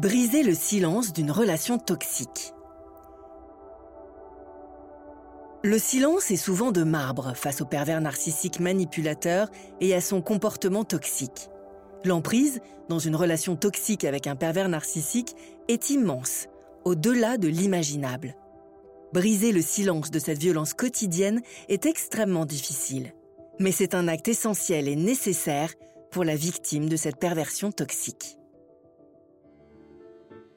[0.00, 2.52] Briser le silence d'une relation toxique.
[5.64, 9.50] Le silence est souvent de marbre face au pervers narcissique manipulateur
[9.80, 11.48] et à son comportement toxique.
[12.04, 12.60] L'emprise,
[12.90, 15.34] dans une relation toxique avec un pervers narcissique,
[15.66, 16.48] est immense,
[16.84, 18.36] au-delà de l'imaginable.
[19.14, 23.14] Briser le silence de cette violence quotidienne est extrêmement difficile.
[23.60, 25.72] Mais c'est un acte essentiel et nécessaire
[26.10, 28.35] pour la victime de cette perversion toxique.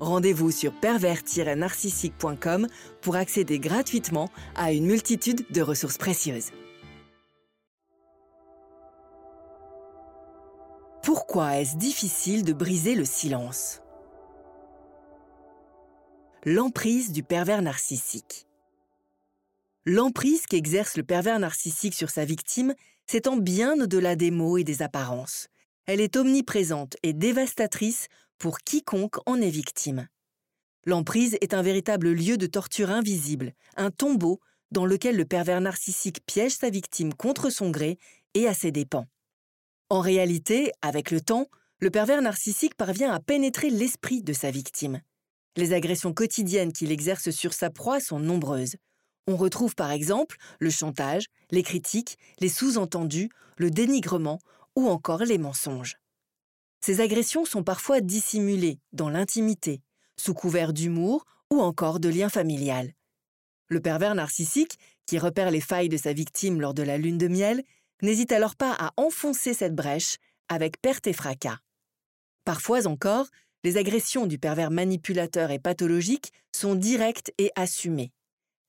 [0.00, 2.66] Rendez-vous sur pervers-narcissique.com
[3.02, 6.52] pour accéder gratuitement à une multitude de ressources précieuses.
[11.02, 13.82] Pourquoi est-ce difficile de briser le silence?
[16.46, 18.46] L'emprise du pervers narcissique.
[19.84, 22.74] L'emprise qu'exerce le pervers narcissique sur sa victime
[23.06, 25.48] s'étend bien au-delà des mots et des apparences.
[25.84, 28.08] Elle est omniprésente et dévastatrice
[28.40, 30.08] pour quiconque en est victime.
[30.86, 36.24] L'emprise est un véritable lieu de torture invisible, un tombeau dans lequel le pervers narcissique
[36.24, 37.98] piège sa victime contre son gré
[38.32, 39.06] et à ses dépens.
[39.90, 41.48] En réalité, avec le temps,
[41.80, 45.02] le pervers narcissique parvient à pénétrer l'esprit de sa victime.
[45.56, 48.76] Les agressions quotidiennes qu'il exerce sur sa proie sont nombreuses.
[49.26, 54.38] On retrouve par exemple le chantage, les critiques, les sous-entendus, le dénigrement
[54.76, 55.99] ou encore les mensonges.
[56.80, 59.82] Ces agressions sont parfois dissimulées dans l'intimité,
[60.16, 62.94] sous couvert d'humour ou encore de lien familial.
[63.68, 67.28] Le pervers narcissique, qui repère les failles de sa victime lors de la lune de
[67.28, 67.62] miel,
[68.02, 70.16] n'hésite alors pas à enfoncer cette brèche
[70.48, 71.58] avec perte et fracas.
[72.44, 73.26] Parfois encore,
[73.62, 78.12] les agressions du pervers manipulateur et pathologique sont directes et assumées.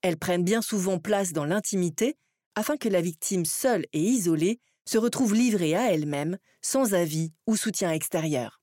[0.02, 2.16] Elles prennent bien souvent place dans l'intimité
[2.54, 7.56] afin que la victime seule et isolée se retrouve livrée à elle-même, sans avis ou
[7.56, 8.60] soutien extérieur.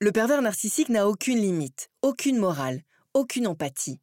[0.00, 2.82] Le pervers narcissique n'a aucune limite, aucune morale,
[3.14, 4.00] aucune empathie.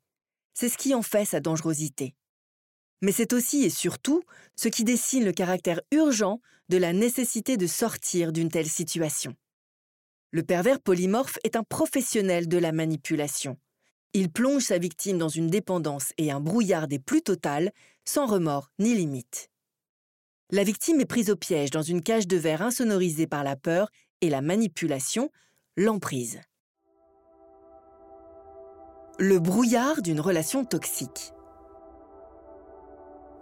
[0.53, 2.15] C'est ce qui en fait sa dangerosité.
[3.01, 4.23] Mais c'est aussi et surtout
[4.55, 9.35] ce qui dessine le caractère urgent de la nécessité de sortir d'une telle situation.
[10.31, 13.57] Le pervers polymorphe est un professionnel de la manipulation.
[14.13, 17.71] Il plonge sa victime dans une dépendance et un brouillard des plus totales,
[18.05, 19.51] sans remords ni limites
[20.53, 23.89] la victime est prise au piège dans une cage de verre insonorisée par la peur
[24.21, 25.31] et la manipulation,
[25.75, 26.41] l'emprise.
[29.17, 31.31] Le brouillard d'une relation toxique.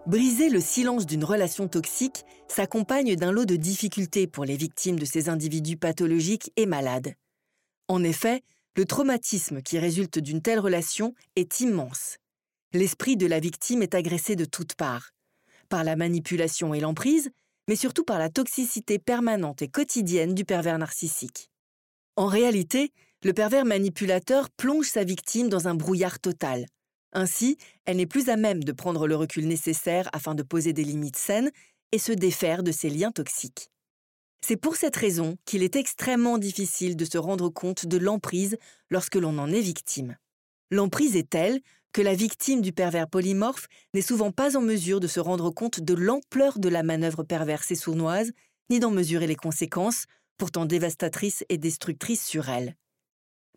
[0.06, 5.04] Briser le silence d'une relation toxique s'accompagne d'un lot de difficultés pour les victimes de
[5.04, 7.16] ces individus pathologiques et malades.
[7.90, 8.42] En effet,
[8.78, 12.16] le traumatisme qui résulte d'une telle relation est immense.
[12.72, 15.12] L'esprit de la victime est agressé de toutes parts
[15.72, 17.32] par la manipulation et l'emprise,
[17.68, 21.50] mais surtout par la toxicité permanente et quotidienne du pervers narcissique.
[22.18, 22.92] En réalité,
[23.24, 26.66] le pervers manipulateur plonge sa victime dans un brouillard total.
[27.14, 30.84] Ainsi, elle n'est plus à même de prendre le recul nécessaire afin de poser des
[30.84, 31.52] limites saines
[31.94, 33.72] et se défaire de ses liens toxiques.
[34.46, 38.58] C'est pour cette raison qu'il est extrêmement difficile de se rendre compte de l'emprise
[38.90, 40.18] lorsque l'on en est victime.
[40.72, 41.62] L'emprise est telle
[41.92, 45.82] que la victime du pervers polymorphe n'est souvent pas en mesure de se rendre compte
[45.82, 48.32] de l'ampleur de la manœuvre perverse et sournoise,
[48.70, 50.06] ni d'en mesurer les conséquences,
[50.38, 52.78] pourtant dévastatrices et destructrices sur elle.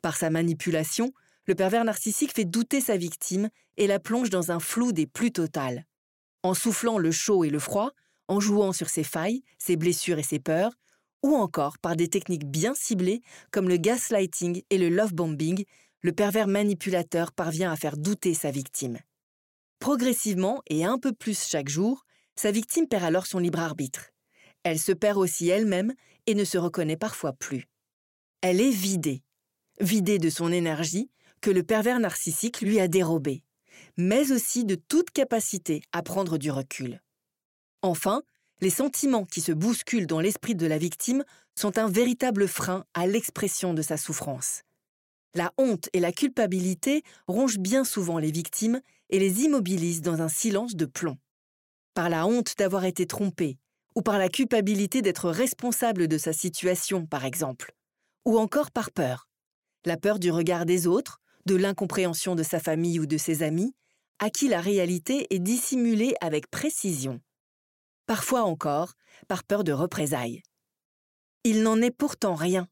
[0.02, 1.12] Par sa manipulation,
[1.46, 5.30] le pervers narcissique fait douter sa victime et la plonge dans un flou des plus
[5.30, 5.86] totales.
[6.42, 7.92] En soufflant le chaud et le froid,
[8.28, 10.72] en jouant sur ses failles, ses blessures et ses peurs,
[11.22, 15.64] ou encore par des techniques bien ciblées comme le gaslighting et le love bombing
[16.04, 18.98] le pervers manipulateur parvient à faire douter sa victime.
[19.78, 22.04] Progressivement et un peu plus chaque jour,
[22.36, 24.10] sa victime perd alors son libre arbitre.
[24.64, 25.94] Elle se perd aussi elle-même
[26.26, 27.70] et ne se reconnaît parfois plus.
[28.42, 29.22] Elle est vidée,
[29.80, 31.10] vidée de son énergie
[31.40, 33.42] que le pervers narcissique lui a dérobée,
[33.96, 37.00] mais aussi de toute capacité à prendre du recul.
[37.80, 38.22] Enfin,
[38.60, 41.24] les sentiments qui se bousculent dans l'esprit de la victime
[41.58, 44.63] sont un véritable frein à l'expression de sa souffrance.
[45.34, 50.28] La honte et la culpabilité rongent bien souvent les victimes et les immobilisent dans un
[50.28, 51.18] silence de plomb.
[51.94, 53.58] Par la honte d'avoir été trompée,
[53.96, 57.72] ou par la culpabilité d'être responsable de sa situation, par exemple,
[58.24, 59.28] ou encore par peur,
[59.84, 63.74] La peur du regard des autres, de l'incompréhension de sa famille ou de ses amis,
[64.18, 67.20] à qui la réalité est dissimulée avec précision.
[68.06, 68.94] Parfois encore,
[69.28, 70.42] par peur de représailles.
[71.42, 72.66] Il n'en est pourtant rien.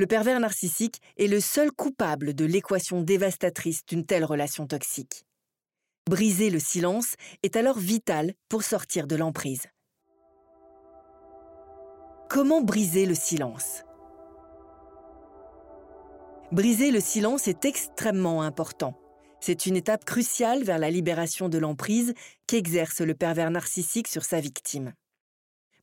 [0.00, 5.26] Le pervers narcissique est le seul coupable de l'équation dévastatrice d'une telle relation toxique.
[6.08, 9.66] Briser le silence est alors vital pour sortir de l'emprise.
[12.30, 13.84] Comment briser le silence?
[16.50, 18.98] Briser le silence est extrêmement important.
[19.38, 22.14] C'est une étape cruciale vers la libération de l'emprise
[22.46, 24.94] qu'exerce le pervers narcissique sur sa victime.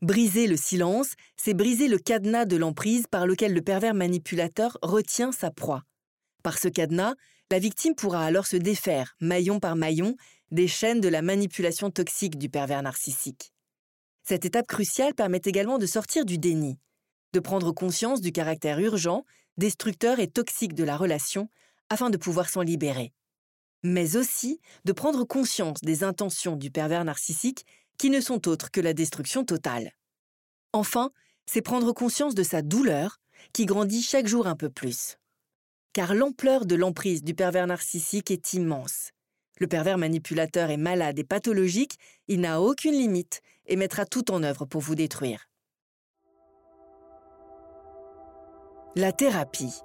[0.02, 5.32] Briser le silence, c'est briser le cadenas de l'emprise par lequel le pervers manipulateur retient
[5.32, 5.84] sa proie.
[6.44, 7.16] Par ce cadenas,
[7.50, 10.16] la victime pourra alors se défaire, maillon par maillon,
[10.52, 13.52] des chaînes de la manipulation toxique du pervers narcissique.
[14.24, 16.78] Cette étape cruciale permet également de sortir du déni,
[17.34, 19.26] de prendre conscience du caractère urgent,
[19.58, 21.50] destructeur et toxique de la relation
[21.90, 23.14] afin de pouvoir s'en libérer.
[23.84, 27.66] Mais aussi de prendre conscience des intentions du pervers narcissique
[27.98, 29.92] qui ne sont autres que la destruction totale.
[30.74, 31.12] Enfin,
[31.46, 33.20] c'est prendre conscience de sa douleur,
[33.54, 35.18] qui grandit chaque jour un peu plus.
[35.94, 39.12] Car l'ampleur de l'emprise du pervers narcissique est immense.
[39.60, 41.98] Le pervers manipulateur est malade et pathologique,
[42.28, 45.50] il n'a aucune limite et mettra tout en œuvre pour vous détruire.
[48.96, 49.82] La thérapie.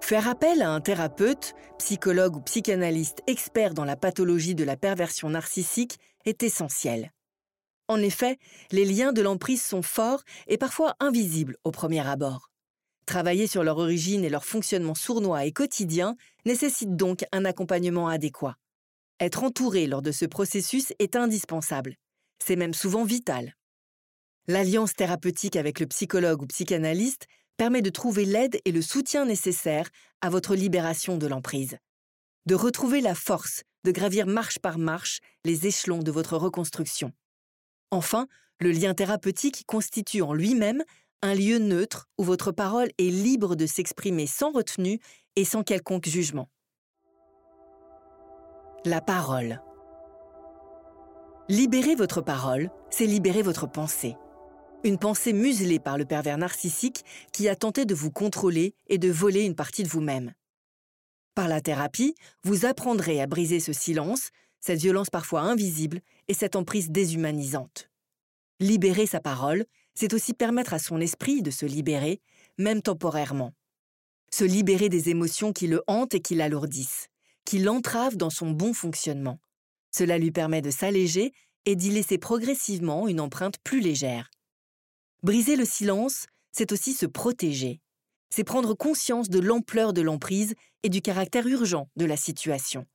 [0.00, 5.30] Faire appel à un thérapeute, psychologue ou psychanalyste expert dans la pathologie de la perversion
[5.30, 7.12] narcissique est essentiel.
[7.86, 8.38] En effet,
[8.70, 12.50] les liens de l'emprise sont forts et parfois invisibles au premier abord.
[13.06, 18.56] Travailler sur leur origine et leur fonctionnement sournois et quotidien nécessite donc un accompagnement adéquat.
[19.20, 21.96] Être entouré lors de ce processus est indispensable.
[22.44, 23.54] C'est même souvent vital.
[24.46, 27.26] L'alliance thérapeutique avec le psychologue ou psychanalyste
[27.60, 29.90] permet de trouver l'aide et le soutien nécessaires
[30.22, 31.76] à votre libération de l'emprise.
[32.46, 37.12] De retrouver la force de gravir marche par marche les échelons de votre reconstruction.
[37.90, 38.28] Enfin,
[38.60, 40.82] le lien thérapeutique constitue en lui-même
[41.20, 44.98] un lieu neutre où votre parole est libre de s'exprimer sans retenue
[45.36, 46.48] et sans quelconque jugement.
[48.86, 49.60] La parole.
[51.50, 54.16] Libérer votre parole, c'est libérer votre pensée.
[54.82, 57.04] Une pensée muselée par le pervers narcissique
[57.34, 60.32] qui a tenté de vous contrôler et de voler une partie de vous-même.
[61.34, 66.56] Par la thérapie, vous apprendrez à briser ce silence, cette violence parfois invisible et cette
[66.56, 67.90] emprise déshumanisante.
[68.58, 72.22] Libérer sa parole, c'est aussi permettre à son esprit de se libérer,
[72.56, 73.52] même temporairement.
[74.32, 77.08] Se libérer des émotions qui le hantent et qui l'alourdissent,
[77.44, 79.40] qui l'entravent dans son bon fonctionnement.
[79.90, 81.32] Cela lui permet de s'alléger
[81.66, 84.30] et d'y laisser progressivement une empreinte plus légère.
[85.22, 87.80] Briser le silence, c'est aussi se protéger.
[88.30, 92.86] C'est prendre conscience de l'ampleur de l'emprise et du caractère urgent de la situation.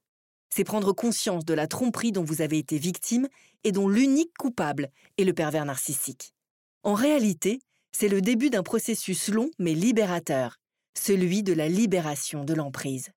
[0.49, 3.27] C'est prendre conscience de la tromperie dont vous avez été victime
[3.63, 6.33] et dont l'unique coupable est le pervers narcissique.
[6.81, 7.59] En réalité,
[7.91, 10.57] c'est le début d'un processus long mais libérateur,
[10.97, 13.11] celui de la libération de l'emprise.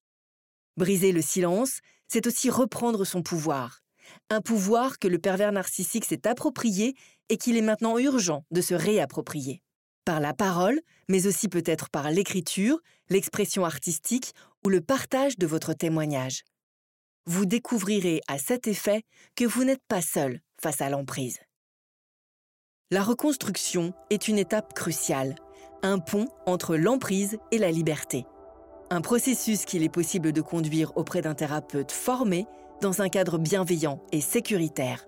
[0.77, 1.79] Briser le silence,
[2.09, 3.81] c'est aussi reprendre son pouvoir,
[4.29, 6.95] un pouvoir que le pervers narcissique s'est approprié
[7.29, 9.63] et qu'il est maintenant urgent de se réapproprier.
[10.05, 12.81] Par la parole, mais aussi peut-être par l'écriture,
[13.11, 14.33] l'expression artistique
[14.65, 16.45] ou le partage de votre témoignage.
[17.27, 19.03] Vous découvrirez à cet effet
[19.37, 21.39] que vous n'êtes pas seul face à l'emprise.
[22.91, 25.35] La reconstruction est une étape cruciale,
[25.83, 28.25] un pont entre l'emprise et la liberté.
[28.91, 32.47] Un processus qu'il est possible de conduire auprès d'un thérapeute formé
[32.81, 35.08] dans un cadre bienveillant et sécuritaire.